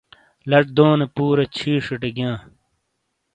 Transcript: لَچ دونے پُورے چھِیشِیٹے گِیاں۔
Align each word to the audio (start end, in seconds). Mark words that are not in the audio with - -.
لَچ 0.49 0.65
دونے 0.75 1.07
پُورے 1.15 1.45
چھِیشِیٹے 1.55 2.09
گِیاں۔ 2.15 2.37